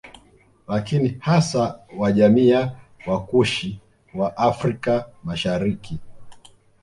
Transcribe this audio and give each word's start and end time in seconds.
Lakini 0.67 1.17
hasa 1.19 1.79
wa 1.97 2.11
jamii 2.11 2.49
ya 2.49 2.79
Wakushi 3.07 3.79
wa 4.13 4.37
Afrika 4.37 5.09
Mashariki 5.23 5.99